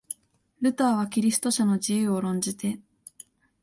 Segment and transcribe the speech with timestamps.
[0.61, 2.79] ルターはキリスト者の自由を論じて、